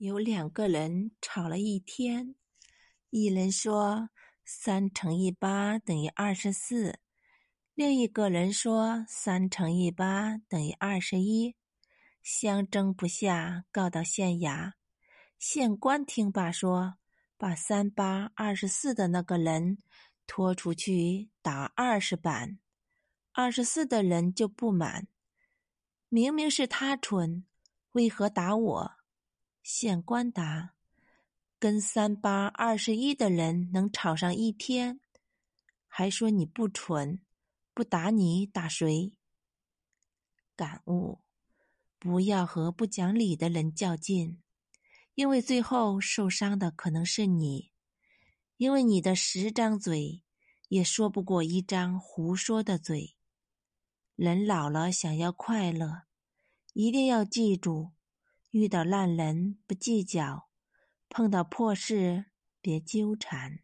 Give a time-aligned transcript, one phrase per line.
[0.00, 2.34] 有两个人吵了一天，
[3.10, 4.08] 一人说
[4.46, 6.98] 三乘以八等于二十四，
[7.74, 11.54] 另一个人说三乘以八等于二十一，
[12.22, 14.72] 相争不下，告到县衙。
[15.38, 16.94] 县官听罢说，
[17.36, 19.76] 把三八二十四的那个人
[20.26, 22.58] 拖出去打二十板，
[23.32, 25.08] 二十四的人就不满，
[26.08, 27.44] 明明是他蠢，
[27.92, 28.99] 为何打我？
[29.62, 30.74] 县官答
[31.58, 35.00] ：“跟三八二十一的人能吵上一天，
[35.86, 37.20] 还说你不蠢，
[37.74, 39.12] 不打你打谁？”
[40.56, 41.20] 感悟：
[41.98, 44.42] 不要和不讲理的人较劲，
[45.14, 47.70] 因为最后受伤的可能是你，
[48.56, 50.22] 因为你的十张嘴
[50.68, 53.16] 也说不过一张胡说的嘴。
[54.16, 56.02] 人老了想要快乐，
[56.74, 57.92] 一定要记住。
[58.50, 60.48] 遇到烂人不计较，
[61.08, 62.26] 碰到破事
[62.60, 63.60] 别纠缠。